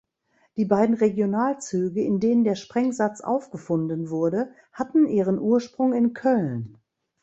[0.57, 6.79] Die beiden Regionalzüge, in denen der Sprengsatz aufgefunden wurde, hatten ihren Ursprung in Köln.